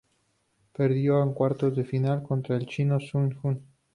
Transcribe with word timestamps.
Perdió 0.73 1.21
en 1.21 1.31
cuartos 1.35 1.75
de 1.75 1.83
final 1.85 2.23
contra 2.23 2.55
el 2.57 2.65
chino 2.65 2.99
Sun 2.99 3.35
Jun. 3.35 3.61